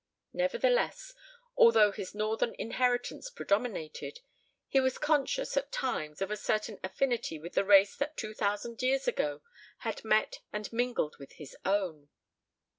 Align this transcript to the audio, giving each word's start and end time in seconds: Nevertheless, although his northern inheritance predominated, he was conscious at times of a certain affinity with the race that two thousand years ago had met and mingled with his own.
Nevertheless, 0.33 1.13
although 1.55 1.91
his 1.91 2.15
northern 2.15 2.55
inheritance 2.57 3.29
predominated, 3.29 4.21
he 4.67 4.79
was 4.79 4.97
conscious 4.97 5.55
at 5.55 5.71
times 5.71 6.23
of 6.23 6.31
a 6.31 6.37
certain 6.37 6.79
affinity 6.83 7.37
with 7.37 7.53
the 7.53 7.63
race 7.63 7.95
that 7.97 8.17
two 8.17 8.33
thousand 8.33 8.81
years 8.81 9.07
ago 9.07 9.43
had 9.81 10.03
met 10.03 10.39
and 10.51 10.73
mingled 10.73 11.17
with 11.19 11.33
his 11.33 11.55
own. 11.65 12.09